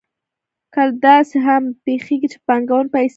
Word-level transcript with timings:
کله 0.73 0.93
داسې 1.07 1.35
هم 1.47 1.63
پېښېږي 1.85 2.27
چې 2.33 2.37
پانګوال 2.47 2.85
پیسې 2.93 3.05
لري 3.05 3.09